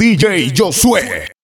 [0.00, 1.39] DJ Josué.